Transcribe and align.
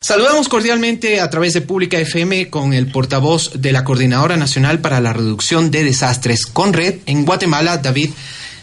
Saludamos 0.00 0.48
cordialmente 0.48 1.20
a 1.20 1.28
través 1.28 1.54
de 1.54 1.60
Pública 1.60 1.98
FM 1.98 2.50
con 2.50 2.72
el 2.72 2.92
portavoz 2.92 3.60
de 3.60 3.72
la 3.72 3.82
Coordinadora 3.82 4.36
Nacional 4.36 4.78
para 4.78 5.00
la 5.00 5.12
Reducción 5.12 5.72
de 5.72 5.82
Desastres, 5.82 6.46
CONRED, 6.46 7.00
en 7.06 7.24
Guatemala, 7.24 7.78
David 7.78 8.10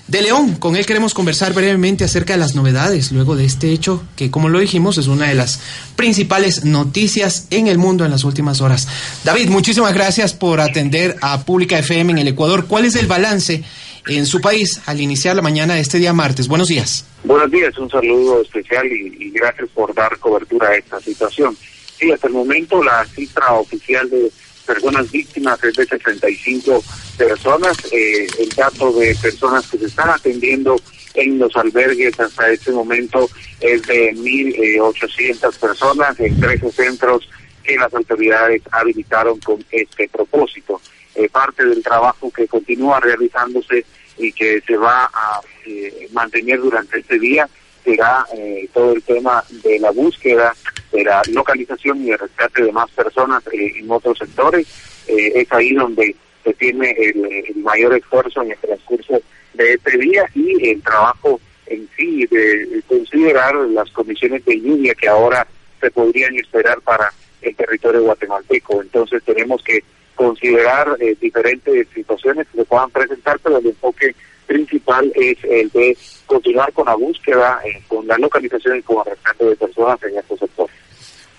de 0.07 0.21
León. 0.21 0.55
Con 0.55 0.75
él 0.75 0.85
queremos 0.85 1.13
conversar 1.13 1.53
brevemente 1.53 2.03
acerca 2.03 2.33
de 2.33 2.39
las 2.39 2.55
novedades 2.55 3.11
luego 3.11 3.35
de 3.35 3.45
este 3.45 3.71
hecho 3.71 4.03
que, 4.15 4.29
como 4.29 4.49
lo 4.49 4.59
dijimos, 4.59 4.97
es 4.97 5.07
una 5.07 5.27
de 5.27 5.35
las 5.35 5.59
principales 5.95 6.63
noticias 6.63 7.47
en 7.49 7.67
el 7.67 7.77
mundo 7.77 8.05
en 8.05 8.11
las 8.11 8.23
últimas 8.23 8.61
horas. 8.61 8.87
David, 9.23 9.49
muchísimas 9.49 9.93
gracias 9.93 10.33
por 10.33 10.59
atender 10.59 11.15
a 11.21 11.43
Pública 11.43 11.79
FM 11.79 12.11
en 12.11 12.17
el 12.19 12.27
Ecuador. 12.27 12.65
¿Cuál 12.67 12.85
es 12.85 12.95
el 12.95 13.07
balance 13.07 13.63
en 14.07 14.25
su 14.25 14.41
país 14.41 14.81
al 14.85 15.01
iniciar 15.01 15.35
la 15.35 15.41
mañana 15.41 15.75
de 15.75 15.81
este 15.81 15.97
día 15.97 16.13
martes? 16.13 16.47
Buenos 16.47 16.67
días. 16.67 17.05
Buenos 17.23 17.49
días, 17.49 17.75
un 17.77 17.89
saludo 17.89 18.41
especial 18.41 18.85
y, 18.85 19.31
gracias 19.31 19.69
por 19.73 19.93
dar 19.93 20.17
cobertura 20.19 20.69
a 20.69 20.75
esta 20.75 20.99
situación. 21.01 21.57
Sí, 21.99 22.11
hasta 22.11 22.27
el 22.27 22.33
momento 22.33 22.83
la 22.83 23.05
cifra 23.05 23.53
oficial 23.53 24.09
de 24.09 24.31
personas 24.65 25.11
víctimas 25.11 25.63
es 25.63 25.73
de 25.73 25.85
65 25.85 26.83
personas. 27.17 27.77
Eh, 27.91 28.27
el 28.39 28.49
dato 28.49 28.91
de 28.93 29.15
personas 29.15 29.67
que 29.67 29.77
se 29.77 29.85
están 29.85 30.09
atendiendo 30.09 30.75
en 31.13 31.39
los 31.39 31.55
albergues 31.55 32.19
hasta 32.19 32.49
este 32.51 32.71
momento 32.71 33.29
es 33.59 33.81
de 33.83 34.13
1.800 34.13 35.57
personas 35.59 36.19
en 36.19 36.39
13 36.39 36.71
centros 36.71 37.29
que 37.63 37.77
las 37.77 37.93
autoridades 37.93 38.61
habilitaron 38.71 39.39
con 39.39 39.63
este 39.71 40.07
propósito. 40.09 40.81
Eh, 41.15 41.29
parte 41.29 41.65
del 41.65 41.81
trabajo 41.81 42.29
que 42.31 42.47
continúa 42.47 42.99
realizándose 42.99 43.85
y 44.17 44.31
que 44.31 44.61
se 44.61 44.77
va 44.77 45.05
a 45.05 45.41
eh, 45.65 46.07
mantener 46.11 46.59
durante 46.59 46.99
este 46.99 47.19
día 47.19 47.47
será 47.83 48.25
eh, 48.33 48.67
todo 48.73 48.93
el 48.93 49.03
tema 49.03 49.43
de 49.63 49.79
la 49.79 49.91
búsqueda, 49.91 50.53
de 50.91 51.03
la 51.03 51.21
localización 51.31 52.03
y 52.03 52.11
el 52.11 52.19
rescate 52.19 52.63
de 52.63 52.71
más 52.71 52.89
personas 52.91 53.43
eh, 53.51 53.73
en 53.77 53.89
otros 53.91 54.17
sectores. 54.17 54.67
es 55.07 55.51
ahí 55.51 55.73
donde 55.73 56.15
se 56.45 56.53
tiene 56.53 56.91
el, 56.91 57.55
mayor 57.57 57.95
esfuerzo 57.95 58.43
en 58.43 58.51
el 58.51 58.57
transcurso 58.59 59.19
de 59.55 59.73
este 59.73 59.97
día 59.97 60.23
y 60.35 60.69
el 60.69 60.81
trabajo 60.83 61.41
en 61.65 61.89
sí 61.97 62.27
de 62.27 62.81
considerar 62.87 63.55
las 63.55 63.89
condiciones 63.89 64.45
de 64.45 64.61
lluvia 64.61 64.93
que 64.93 65.07
ahora 65.07 65.47
se 65.81 65.89
podrían 65.89 66.35
esperar 66.35 66.79
para 66.81 67.11
el 67.41 67.55
territorio 67.55 68.03
guatemalteco. 68.03 68.83
Entonces 68.83 69.23
tenemos 69.23 69.63
que 69.63 69.83
considerar 70.13 70.95
eh, 70.99 71.15
diferentes 71.19 71.87
situaciones 71.93 72.47
que 72.51 72.59
se 72.59 72.65
puedan 72.65 72.91
presentar, 72.91 73.39
pero 73.39 73.57
el 73.57 73.65
enfoque 73.65 74.15
principal 74.45 75.11
es 75.15 75.37
el 75.43 75.69
de 75.71 75.97
continuar 76.27 76.71
con 76.73 76.85
la 76.85 76.95
búsqueda, 76.95 77.59
eh, 77.65 77.81
con 77.87 78.05
la 78.07 78.17
localización 78.19 78.77
y 78.77 78.81
con 78.83 78.97
el 78.99 79.13
rescate 79.13 79.45
de 79.45 79.55
personas 79.55 80.01
en 80.03 80.17
estos 80.19 80.39
sectores. 80.39 80.75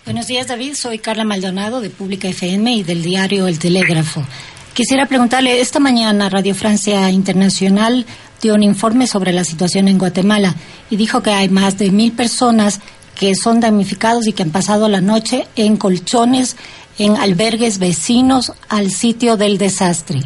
Buenos 0.05 0.27
días, 0.27 0.49
David. 0.49 0.75
Soy 0.75 0.99
Carla 0.99 1.25
Maldonado 1.25 1.81
de 1.81 1.91
Pública 1.91 2.29
FM 2.29 2.73
y 2.73 2.83
del 2.83 3.03
diario 3.03 3.47
El 3.47 3.59
Telégrafo. 3.59 4.25
Quisiera 4.77 5.07
preguntarle, 5.07 5.63
esta 5.63 5.81
mañana 5.81 6.29
Radio 6.29 6.55
Francia 6.55 7.09
Internacional 7.11 8.05
dio 8.43 8.53
un 8.53 8.63
informe 8.63 9.07
sobre 9.07 9.33
la 9.33 9.43
situación 9.43 9.89
en 9.89 9.97
Guatemala 9.97 10.55
y 10.91 10.99
dijo 10.99 11.23
que 11.23 11.31
hay 11.31 11.49
más 11.49 11.79
de 11.79 11.91
mil 11.91 12.13
personas 12.13 12.83
que 13.19 13.35
son 13.37 13.61
damnificados 13.61 14.27
y 14.27 14.35
que 14.35 14.43
han 14.43 14.53
pasado 14.53 14.91
la 14.91 15.01
noche 15.01 15.47
en 15.57 15.79
colchones 15.79 16.59
en 16.99 17.17
albergues 17.17 17.79
vecinos 17.79 18.53
al 18.69 18.91
sitio 18.91 19.39
del 19.39 19.57
desastre? 19.57 20.19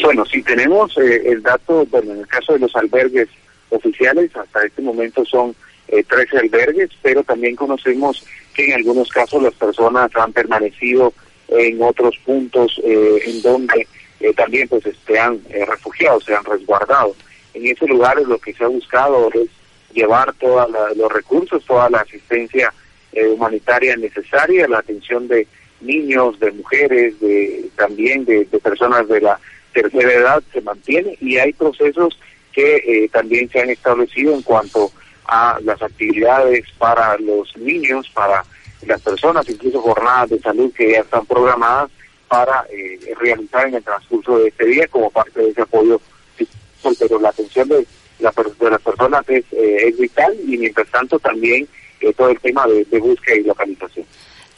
Bueno, 0.00 0.24
si 0.26 0.42
tenemos 0.42 0.96
eh, 0.98 1.22
el 1.26 1.42
dato, 1.42 1.84
bueno, 1.86 2.12
en 2.12 2.20
el 2.20 2.26
caso 2.28 2.52
de 2.52 2.60
los 2.60 2.76
albergues 2.76 3.26
oficiales, 3.70 4.30
hasta 4.36 4.64
este 4.64 4.80
momento 4.80 5.24
son 5.24 5.56
eh, 5.88 6.04
13 6.04 6.38
albergues, 6.38 6.90
pero 7.02 7.24
también 7.24 7.56
conocemos 7.56 8.24
que 8.54 8.68
en 8.68 8.74
algunos 8.74 9.08
casos 9.08 9.42
las 9.42 9.54
personas 9.54 10.08
han 10.14 10.32
permanecido 10.32 11.12
en 11.48 11.82
otros 11.82 12.16
puntos 12.24 12.80
eh, 12.84 13.18
en 13.26 13.42
donde 13.42 13.86
eh, 14.20 14.32
también 14.34 14.68
pues 14.68 14.84
se 15.06 15.18
han 15.18 15.40
refugiado, 15.66 16.20
se 16.20 16.34
han 16.34 16.44
resguardado. 16.44 17.14
En 17.54 17.66
ese 17.66 17.86
lugar 17.86 18.20
lo 18.22 18.38
que 18.38 18.52
se 18.52 18.64
ha 18.64 18.68
buscado 18.68 19.30
es 19.32 19.48
llevar 19.92 20.32
todos 20.34 20.68
los 20.96 21.12
recursos, 21.12 21.64
toda 21.64 21.88
la 21.88 22.00
asistencia 22.00 22.72
humanitaria 23.12 23.96
necesaria, 23.96 24.68
la 24.68 24.80
atención 24.80 25.26
de 25.26 25.46
niños, 25.80 26.38
de 26.40 26.52
mujeres, 26.52 27.18
de 27.20 27.68
también 27.76 28.24
de, 28.24 28.46
personas 28.62 29.08
de 29.08 29.20
la 29.20 29.38
tercera 29.72 30.12
edad 30.12 30.42
se 30.52 30.60
mantiene 30.60 31.16
y 31.20 31.36
hay 31.36 31.52
procesos 31.52 32.18
que 32.52 32.76
eh, 32.76 33.08
también 33.12 33.48
se 33.50 33.60
han 33.60 33.70
establecido 33.70 34.34
en 34.34 34.42
cuanto 34.42 34.90
a 35.26 35.58
las 35.62 35.80
actividades 35.82 36.64
para 36.78 37.18
los 37.18 37.54
niños, 37.56 38.08
para 38.14 38.42
las 38.86 39.00
personas, 39.00 39.48
incluso 39.48 39.80
jornadas 39.80 40.30
de 40.30 40.40
salud 40.40 40.72
que 40.72 40.92
ya 40.92 41.00
están 41.00 41.26
programadas 41.26 41.90
para 42.28 42.66
eh, 42.70 42.98
realizar 43.18 43.68
en 43.68 43.74
el 43.74 43.84
transcurso 43.84 44.38
de 44.38 44.48
este 44.48 44.64
día 44.66 44.88
como 44.88 45.10
parte 45.10 45.40
de 45.40 45.50
ese 45.50 45.62
apoyo. 45.62 46.00
Pero 46.98 47.18
la 47.20 47.30
atención 47.30 47.68
de, 47.68 47.86
la, 48.20 48.32
de 48.60 48.70
las 48.70 48.80
personas 48.80 49.28
es, 49.28 49.44
eh, 49.52 49.88
es 49.88 49.98
vital 49.98 50.34
y 50.46 50.56
mientras 50.56 50.88
tanto 50.88 51.18
también 51.18 51.68
todo 52.16 52.28
el 52.28 52.38
tema 52.38 52.66
de 52.66 52.98
búsqueda 53.00 53.36
y 53.36 53.42
localización. 53.42 54.06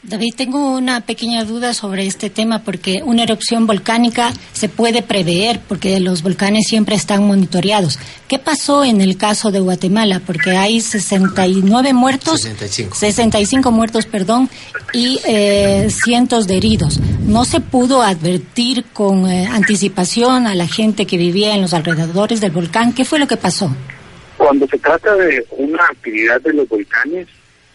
David, 0.01 0.33
tengo 0.37 0.77
una 0.77 1.01
pequeña 1.01 1.43
duda 1.43 1.73
sobre 1.73 2.07
este 2.07 2.29
tema 2.29 2.63
porque 2.63 3.01
una 3.03 3.23
erupción 3.23 3.67
volcánica 3.67 4.31
se 4.53 4.69
puede 4.69 5.01
prever 5.01 5.59
porque 5.67 5.99
los 5.99 6.23
volcanes 6.23 6.67
siempre 6.69 6.95
están 6.95 7.27
monitoreados. 7.27 7.99
¿Qué 8.29 8.39
pasó 8.39 8.85
en 8.85 9.01
el 9.01 9.17
caso 9.17 9.51
de 9.51 9.59
Guatemala? 9.59 10.21
Porque 10.25 10.51
hay 10.51 10.79
69 10.79 11.91
muertos, 11.91 12.39
65, 12.39 12.95
65 12.95 13.71
muertos, 13.71 14.05
perdón, 14.05 14.49
y 14.93 15.19
eh, 15.25 15.89
cientos 15.89 16.47
de 16.47 16.55
heridos. 16.55 17.01
¿No 17.25 17.43
se 17.43 17.59
pudo 17.59 18.01
advertir 18.01 18.85
con 18.93 19.29
eh, 19.29 19.47
anticipación 19.47 20.47
a 20.47 20.55
la 20.55 20.67
gente 20.67 21.05
que 21.05 21.17
vivía 21.17 21.55
en 21.55 21.61
los 21.61 21.73
alrededores 21.73 22.39
del 22.39 22.51
volcán? 22.51 22.93
¿Qué 22.93 23.03
fue 23.03 23.19
lo 23.19 23.27
que 23.27 23.35
pasó? 23.35 23.69
Cuando 24.37 24.65
se 24.65 24.77
trata 24.77 25.13
de 25.15 25.45
una 25.57 25.83
actividad 25.83 26.39
de 26.39 26.53
los 26.53 26.69
volcanes, 26.69 27.27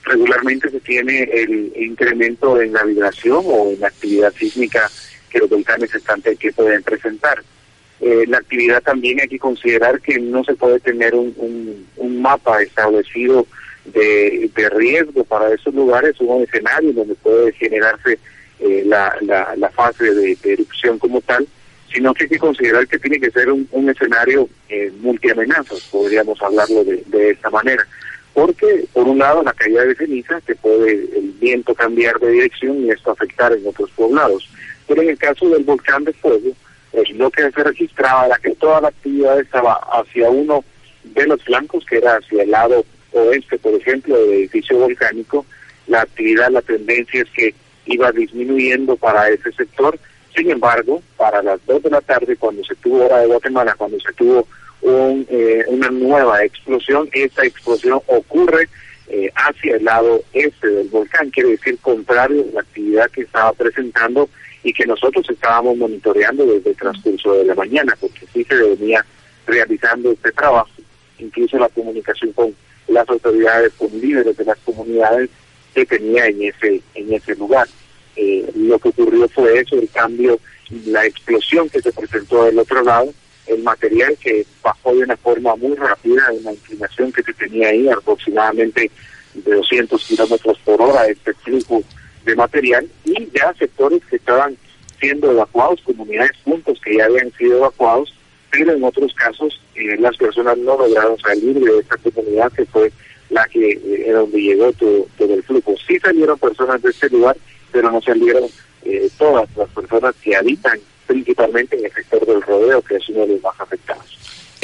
regularmente 0.04 0.70
se 0.70 0.80
tiene 0.80 1.22
el 1.22 1.72
incremento 1.76 2.60
en 2.60 2.72
la 2.72 2.84
vibración 2.84 3.42
o 3.44 3.70
en 3.70 3.80
la 3.80 3.88
actividad 3.88 4.32
sísmica 4.34 4.90
que 5.30 5.38
los 5.38 5.48
volcanes 5.48 5.94
estantes 5.94 6.38
que 6.38 6.52
pueden 6.52 6.82
presentar. 6.82 7.42
Eh, 8.00 8.24
la 8.28 8.38
actividad 8.38 8.82
también 8.82 9.20
hay 9.20 9.28
que 9.28 9.38
considerar 9.38 10.00
que 10.00 10.18
no 10.18 10.44
se 10.44 10.54
puede 10.54 10.80
tener 10.80 11.14
un, 11.14 11.86
un, 11.96 12.22
mapa 12.22 12.62
establecido 12.62 13.46
de, 13.86 14.50
de, 14.54 14.70
riesgo 14.70 15.24
para 15.24 15.52
esos 15.52 15.74
lugares, 15.74 16.18
un 16.20 16.42
escenario 16.42 16.92
donde 16.92 17.14
puede 17.14 17.52
generarse 17.52 18.18
eh, 18.60 18.82
la, 18.86 19.14
la, 19.22 19.70
fase 19.70 20.12
de, 20.12 20.36
erupción 20.44 20.98
como 20.98 21.20
tal, 21.20 21.46
sino 21.92 22.12
que 22.14 22.24
hay 22.24 22.30
que 22.30 22.38
considerar 22.38 22.86
que 22.88 22.98
tiene 22.98 23.20
que 23.20 23.30
ser 23.30 23.50
un, 23.50 23.68
un 23.70 23.88
escenario 23.88 24.48
eh, 24.68 24.92
multiamenazas, 25.00 25.80
podríamos 25.90 26.40
hablarlo 26.42 26.84
de, 26.84 27.02
de 27.06 27.30
esta 27.30 27.50
manera 27.50 27.86
porque 28.34 28.84
por 28.92 29.06
un 29.06 29.18
lado 29.18 29.42
la 29.42 29.52
caída 29.52 29.84
de 29.84 29.94
ceniza 29.94 30.40
que 30.40 30.56
puede 30.56 30.92
el 31.16 31.32
viento 31.40 31.74
cambiar 31.74 32.18
de 32.18 32.32
dirección 32.32 32.84
y 32.84 32.90
esto 32.90 33.12
afectar 33.12 33.52
en 33.52 33.66
otros 33.66 33.90
poblados. 33.92 34.48
Pero 34.86 35.02
en 35.02 35.10
el 35.10 35.18
caso 35.18 35.48
del 35.48 35.62
volcán 35.62 36.04
de 36.04 36.12
fuego, 36.12 36.50
lo 37.14 37.30
que 37.30 37.50
se 37.50 37.62
registraba 37.62 38.26
era 38.26 38.36
que 38.38 38.54
toda 38.56 38.80
la 38.80 38.88
actividad 38.88 39.40
estaba 39.40 39.74
hacia 39.92 40.28
uno 40.30 40.64
de 41.04 41.26
los 41.26 41.42
flancos, 41.44 41.84
que 41.86 41.98
era 41.98 42.16
hacia 42.16 42.42
el 42.42 42.50
lado 42.50 42.84
oeste, 43.12 43.58
por 43.58 43.74
ejemplo, 43.74 44.16
del 44.16 44.32
edificio 44.32 44.78
volcánico. 44.78 45.46
La 45.86 46.02
actividad, 46.02 46.50
la 46.50 46.62
tendencia 46.62 47.22
es 47.22 47.30
que 47.30 47.54
iba 47.86 48.10
disminuyendo 48.12 48.96
para 48.96 49.28
ese 49.28 49.52
sector. 49.52 49.98
Sin 50.34 50.50
embargo, 50.50 51.02
para 51.16 51.42
las 51.42 51.64
dos 51.66 51.82
de 51.82 51.90
la 51.90 52.00
tarde, 52.00 52.36
cuando 52.36 52.64
se 52.64 52.74
tuvo 52.76 53.04
hora 53.04 53.20
de 53.20 53.26
Guatemala, 53.26 53.74
cuando 53.76 54.00
se 54.00 54.12
tuvo 54.14 54.48
eh, 54.84 55.64
una 55.68 55.90
nueva 55.90 56.44
explosión. 56.44 57.08
Esta 57.12 57.44
explosión 57.44 58.00
ocurre 58.06 58.68
eh, 59.08 59.30
hacia 59.34 59.76
el 59.76 59.84
lado 59.84 60.22
este 60.32 60.68
del 60.68 60.88
volcán, 60.88 61.30
quiere 61.30 61.50
decir 61.50 61.78
contrario 61.78 62.44
a 62.50 62.54
la 62.54 62.60
actividad 62.60 63.10
que 63.10 63.22
estaba 63.22 63.52
presentando 63.52 64.28
y 64.62 64.72
que 64.72 64.86
nosotros 64.86 65.28
estábamos 65.28 65.76
monitoreando 65.76 66.46
desde 66.46 66.70
el 66.70 66.76
transcurso 66.76 67.34
de 67.34 67.44
la 67.44 67.54
mañana, 67.54 67.96
porque 68.00 68.26
sí 68.32 68.44
se 68.44 68.54
venía 68.54 69.04
realizando 69.46 70.12
este 70.12 70.32
trabajo, 70.32 70.70
incluso 71.18 71.58
la 71.58 71.68
comunicación 71.68 72.32
con 72.32 72.54
las 72.88 73.08
autoridades, 73.08 73.72
con 73.74 73.88
líderes 74.00 74.36
de 74.36 74.44
las 74.44 74.58
comunidades 74.58 75.28
que 75.74 75.84
tenía 75.84 76.26
en 76.26 76.42
ese, 76.42 76.80
en 76.94 77.12
ese 77.12 77.34
lugar. 77.36 77.68
eh, 78.16 78.48
lo 78.54 78.78
que 78.78 78.88
ocurrió 78.90 79.28
fue 79.28 79.58
eso, 79.58 79.76
el 79.76 79.88
cambio, 79.90 80.38
la 80.86 81.04
explosión 81.04 81.68
que 81.68 81.82
se 81.82 81.92
presentó 81.92 82.44
del 82.44 82.58
otro 82.58 82.82
lado, 82.82 83.12
el 83.46 83.62
material 83.62 84.16
que 84.18 84.46
bajó 84.62 84.94
de 84.94 85.04
una 85.04 85.16
forma 85.16 85.54
muy 85.56 85.74
rápida, 85.74 86.32
una 86.32 86.52
inclinación 86.52 87.12
que 87.12 87.22
se 87.22 87.32
tenía 87.34 87.68
ahí 87.68 87.88
aproximadamente 87.88 88.90
de 89.34 89.54
200 89.54 90.04
kilómetros 90.04 90.58
por 90.64 90.80
hora, 90.80 91.06
este 91.06 91.34
flujo 91.34 91.82
de 92.24 92.34
material, 92.36 92.88
y 93.04 93.28
ya 93.34 93.52
sectores 93.58 94.02
que 94.08 94.16
estaban 94.16 94.56
siendo 95.00 95.30
evacuados, 95.32 95.82
comunidades 95.82 96.32
puntos 96.44 96.80
que 96.82 96.96
ya 96.96 97.04
habían 97.04 97.30
sido 97.32 97.58
evacuados, 97.58 98.14
pero 98.50 98.72
en 98.72 98.84
otros 98.84 99.12
casos 99.14 99.60
eh, 99.74 99.96
las 99.98 100.16
personas 100.16 100.56
no 100.58 100.78
lograron 100.78 101.18
salir 101.18 101.58
de 101.58 101.78
esta 101.78 101.96
comunidad 101.96 102.52
que 102.52 102.64
fue 102.66 102.92
la 103.30 103.44
que 103.46 103.72
eh, 103.72 104.12
donde 104.12 104.40
llegó 104.40 104.72
todo, 104.74 105.06
todo, 105.18 105.34
el 105.34 105.42
flujo. 105.42 105.74
Sí 105.86 105.98
salieron 105.98 106.38
personas 106.38 106.80
de 106.80 106.90
este 106.90 107.10
lugar, 107.10 107.36
pero 107.72 107.90
no 107.90 108.00
salieron 108.00 108.44
eh, 108.84 109.08
todas 109.18 109.48
las 109.56 109.68
personas 109.70 110.14
que 110.22 110.36
habitan 110.36 110.78
principalmente 111.06 111.76
en 111.78 111.84
el 111.84 111.92
sector 111.92 112.26
del 112.26 112.42
rodeo, 112.42 112.82
que 112.82 112.96
es 112.96 113.08
uno 113.08 113.20
de 113.20 113.34
los 113.34 113.42
más 113.42 113.58
afectados. 113.58 114.04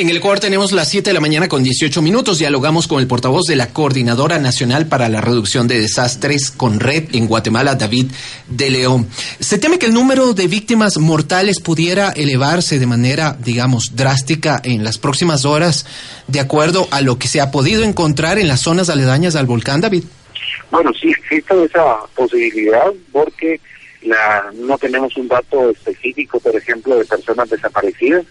En 0.00 0.08
el 0.08 0.16
Ecuador 0.16 0.40
tenemos 0.40 0.72
las 0.72 0.88
7 0.88 1.10
de 1.10 1.14
la 1.14 1.20
mañana 1.20 1.46
con 1.46 1.62
18 1.62 2.00
minutos. 2.00 2.38
Dialogamos 2.38 2.86
con 2.86 3.00
el 3.00 3.06
portavoz 3.06 3.44
de 3.44 3.56
la 3.56 3.70
Coordinadora 3.74 4.38
Nacional 4.38 4.86
para 4.86 5.10
la 5.10 5.20
Reducción 5.20 5.68
de 5.68 5.78
Desastres 5.78 6.50
con 6.50 6.80
Red 6.80 7.14
en 7.14 7.26
Guatemala, 7.26 7.74
David 7.74 8.06
de 8.48 8.70
León. 8.70 9.08
Se 9.40 9.58
teme 9.58 9.78
que 9.78 9.84
el 9.84 9.92
número 9.92 10.32
de 10.32 10.46
víctimas 10.46 10.96
mortales 10.96 11.60
pudiera 11.60 12.12
elevarse 12.12 12.78
de 12.78 12.86
manera, 12.86 13.36
digamos, 13.38 13.94
drástica 13.94 14.62
en 14.64 14.84
las 14.84 14.96
próximas 14.96 15.44
horas, 15.44 15.84
de 16.28 16.40
acuerdo 16.40 16.88
a 16.92 17.02
lo 17.02 17.18
que 17.18 17.28
se 17.28 17.42
ha 17.42 17.50
podido 17.50 17.84
encontrar 17.84 18.38
en 18.38 18.48
las 18.48 18.60
zonas 18.60 18.88
aledañas 18.88 19.36
al 19.36 19.44
volcán, 19.44 19.82
David. 19.82 20.04
Bueno, 20.70 20.92
sí 20.98 21.10
existe 21.10 21.64
esa 21.64 21.96
posibilidad 22.14 22.90
porque 23.12 23.60
la, 24.02 24.50
no 24.54 24.78
tenemos 24.78 25.16
un 25.16 25.28
dato 25.28 25.70
específico, 25.70 26.40
por 26.40 26.56
ejemplo, 26.56 26.96
de 26.96 27.04
personas 27.04 27.50
desaparecidas 27.50 28.24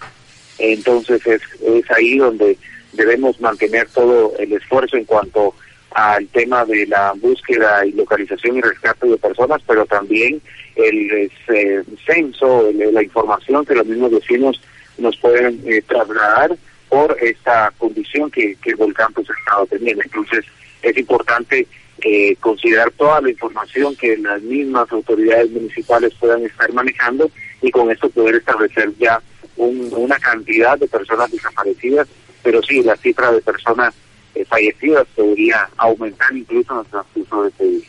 entonces 0.59 1.25
es, 1.25 1.41
es 1.61 1.91
ahí 1.91 2.17
donde 2.17 2.57
debemos 2.93 3.39
mantener 3.39 3.87
todo 3.89 4.33
el 4.37 4.53
esfuerzo 4.53 4.97
en 4.97 5.05
cuanto 5.05 5.55
al 5.91 6.27
tema 6.27 6.65
de 6.65 6.85
la 6.85 7.13
búsqueda 7.13 7.85
y 7.85 7.93
localización 7.93 8.57
y 8.57 8.61
rescate 8.61 9.07
de 9.07 9.17
personas, 9.17 9.61
pero 9.65 9.85
también 9.85 10.41
el 10.75 11.31
eh, 11.47 11.83
censo, 12.05 12.69
la 12.73 13.01
información 13.01 13.65
que 13.65 13.73
los 13.73 13.87
mismos 13.87 14.11
vecinos 14.11 14.61
nos 14.97 15.17
pueden 15.17 15.61
eh, 15.65 15.81
trasladar 15.87 16.55
por 16.89 17.17
esta 17.21 17.71
condición 17.77 18.29
que, 18.29 18.55
que 18.61 18.71
el 18.71 18.75
volcán 18.75 19.13
pues 19.13 19.27
ha 19.29 19.39
estado 19.39 19.65
teniendo. 19.67 20.03
Entonces 20.03 20.45
es 20.81 20.97
importante 20.97 21.67
eh, 22.03 22.35
considerar 22.39 22.91
toda 22.91 23.21
la 23.21 23.29
información 23.29 23.95
que 23.95 24.17
las 24.17 24.41
mismas 24.41 24.91
autoridades 24.91 25.49
municipales 25.51 26.13
puedan 26.19 26.43
estar 26.45 26.71
manejando 26.73 27.29
y 27.61 27.71
con 27.71 27.91
esto 27.91 28.09
poder 28.09 28.35
establecer 28.35 28.91
ya 28.97 29.21
una 29.57 30.17
cantidad 30.19 30.77
de 30.77 30.87
personas 30.87 31.29
desaparecidas, 31.31 32.07
pero 32.41 32.61
sí, 32.63 32.81
la 32.81 32.95
cifra 32.95 33.31
de 33.31 33.41
personas 33.41 33.93
eh, 34.35 34.45
fallecidas 34.45 35.05
podría 35.15 35.69
aumentar 35.77 36.35
incluso 36.35 36.73
en 36.73 36.79
el 36.79 36.85
transcurso 36.85 37.43
de 37.43 37.49
este 37.49 37.63
día. 37.65 37.87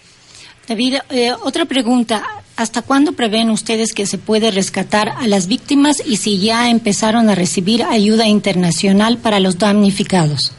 David, 0.67 0.95
eh, 1.11 1.33
otra 1.43 1.65
pregunta. 1.65 2.25
¿Hasta 2.57 2.83
cuándo 2.83 3.13
prevén 3.13 3.51
ustedes 3.51 3.93
que 3.95 4.07
se 4.07 4.19
puede 4.19 4.51
rescatar 4.51 5.09
a 5.09 5.27
las 5.27 5.47
víctimas 5.49 6.03
y 6.05 6.17
si 6.17 6.39
ya 6.39 6.69
empezaron 6.71 7.31
a 7.31 7.35
recibir 7.35 7.83
ayuda 7.85 8.27
internacional 8.27 9.19
para 9.19 9.41
los 9.41 9.59
damnificados? 9.59 10.53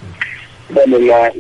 Bueno, 0.74 1.00
la, 1.00 1.34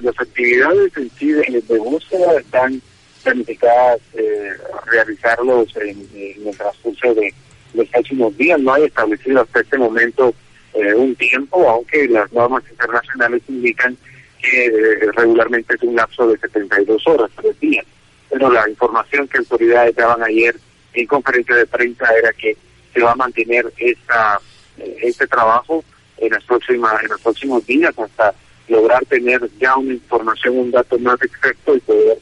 las 0.00 0.20
actividades 0.20 0.96
en 0.96 1.10
sí 1.18 1.32
de, 1.32 1.78
búsqueda 1.78 2.38
están 2.38 2.82
planificadas 3.22 4.00
eh, 4.12 4.50
realizarlos 4.86 5.74
en, 5.76 6.06
en, 6.14 6.48
el 6.48 6.56
transcurso 6.56 7.14
de, 7.14 7.32
los 7.74 7.88
próximos 7.88 8.36
días. 8.36 8.60
No 8.60 8.74
hay 8.74 8.84
establecido 8.84 9.42
hasta 9.42 9.60
este 9.60 9.78
momento 9.78 10.34
eh, 10.74 10.94
un 10.94 11.14
tiempo, 11.16 11.68
aunque 11.68 12.08
las 12.08 12.32
normas 12.32 12.62
internacionales 12.70 13.42
indican 13.48 13.96
que 14.40 14.66
eh, 14.66 15.12
regularmente 15.16 15.74
es 15.74 15.82
un 15.82 15.96
lapso 15.96 16.28
de 16.28 16.38
72 16.38 17.06
horas, 17.06 17.30
tres 17.36 17.58
días. 17.60 17.86
Pero 18.30 18.50
la 18.50 18.68
información 18.68 19.28
que 19.28 19.38
autoridades 19.38 19.94
daban 19.96 20.22
ayer 20.22 20.56
en 20.92 21.06
conferencia 21.06 21.56
de 21.56 21.66
prensa 21.66 22.06
era 22.16 22.32
que 22.32 22.56
se 22.92 23.00
va 23.00 23.12
a 23.12 23.16
mantener 23.16 23.72
esta 23.78 24.40
eh, 24.78 24.98
este 25.02 25.26
trabajo 25.26 25.84
en 26.18 26.32
las 26.32 26.44
próximas 26.44 27.02
en 27.02 27.08
los 27.08 27.20
próximos 27.20 27.66
días 27.66 27.96
hasta 27.98 28.34
lograr 28.68 29.04
tener 29.06 29.40
ya 29.60 29.76
una 29.76 29.94
información, 29.94 30.58
un 30.58 30.70
dato 30.70 30.98
más 30.98 31.20
exacto 31.22 31.76
y 31.76 31.80
poder 31.80 32.18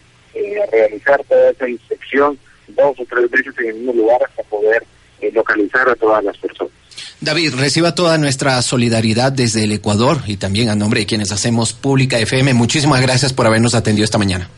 realizar 0.71 1.23
toda 1.25 1.51
esa 1.51 1.69
inspección 1.69 2.39
dos 2.69 2.99
o 2.99 3.05
tres 3.05 3.31
veces 3.31 3.55
en 3.59 3.67
el 3.67 3.75
mismo 3.75 3.93
lugar 3.93 4.19
hasta 4.29 4.43
poder 4.45 4.83
eh, 5.21 5.31
localizar 5.33 5.89
a 5.89 5.95
todas 5.95 6.25
las 6.25 6.37
personas. 6.39 6.73
David, 7.21 7.55
reciba 7.57 7.95
toda 7.95 8.19
nuestra 8.19 8.61
solidaridad 8.63 9.31
desde 9.31 9.65
el 9.65 9.73
Ecuador 9.73 10.19
y 10.27 10.37
también 10.37 10.69
a 10.69 10.75
nombre 10.75 11.01
de 11.01 11.07
quienes 11.07 11.31
hacemos 11.31 11.73
Pública 11.73 12.19
FM. 12.19 12.55
Muchísimas 12.55 13.01
gracias 13.01 13.33
por 13.33 13.47
habernos 13.47 13.75
atendido 13.75 14.05
esta 14.05 14.19
mañana. 14.19 14.49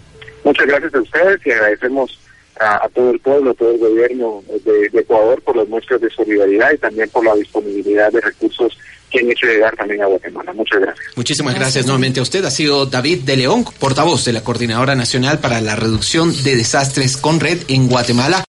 Muchas 0.44 0.66
gracias 0.66 0.94
a 0.94 1.00
ustedes 1.00 1.40
y 1.46 1.50
agradecemos 1.50 2.18
a, 2.60 2.88
todo 2.94 3.10
el 3.10 3.20
pueblo, 3.20 3.50
a 3.50 3.54
todo 3.54 3.70
el 3.72 3.78
gobierno 3.78 4.42
de, 4.64 4.98
Ecuador 4.98 5.42
por 5.42 5.56
las 5.56 5.68
muestras 5.68 6.00
de 6.00 6.10
solidaridad 6.10 6.72
y 6.72 6.78
también 6.78 7.08
por 7.10 7.24
la 7.24 7.34
disponibilidad 7.34 8.10
de 8.12 8.20
recursos 8.20 8.76
que 9.14 9.20
han 9.20 9.30
hecho 9.30 9.46
llegar 9.46 9.76
también 9.76 10.02
a 10.02 10.06
Guatemala. 10.06 10.52
Muchas 10.52 10.80
gracias. 10.80 11.06
Muchísimas 11.16 11.54
gracias, 11.54 11.74
gracias 11.74 11.86
nuevamente 11.86 12.20
a 12.20 12.22
usted. 12.22 12.44
Ha 12.44 12.50
sido 12.50 12.86
David 12.86 13.22
de 13.22 13.36
León, 13.36 13.64
portavoz 13.78 14.24
de 14.24 14.32
la 14.32 14.42
Coordinadora 14.42 14.94
Nacional 14.94 15.38
para 15.38 15.60
la 15.60 15.76
Reducción 15.76 16.32
de 16.42 16.56
Desastres 16.56 17.16
con 17.16 17.40
Red 17.40 17.62
en 17.68 17.88
Guatemala. 17.88 18.44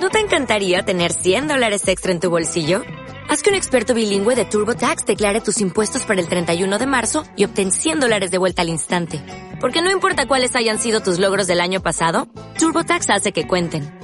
¿No 0.00 0.10
te 0.10 0.18
encantaría 0.18 0.82
tener 0.82 1.12
100 1.12 1.48
dólares 1.48 1.86
extra 1.88 2.12
en 2.12 2.20
tu 2.20 2.28
bolsillo? 2.28 2.82
Haz 3.28 3.42
que 3.42 3.48
un 3.48 3.56
experto 3.56 3.94
bilingüe 3.94 4.34
de 4.34 4.44
TurboTax 4.44 5.06
declare 5.06 5.40
tus 5.40 5.60
impuestos 5.60 6.04
para 6.04 6.20
el 6.20 6.28
31 6.28 6.78
de 6.78 6.86
marzo 6.86 7.24
y 7.36 7.44
obtén 7.44 7.72
100 7.72 8.00
dólares 8.00 8.30
de 8.30 8.38
vuelta 8.38 8.62
al 8.62 8.68
instante. 8.68 9.22
Porque 9.60 9.80
no 9.80 9.90
importa 9.90 10.26
cuáles 10.26 10.54
hayan 10.56 10.78
sido 10.78 11.00
tus 11.00 11.18
logros 11.18 11.46
del 11.46 11.60
año 11.60 11.80
pasado, 11.80 12.28
TurboTax 12.58 13.08
hace 13.10 13.32
que 13.32 13.46
cuenten. 13.46 14.03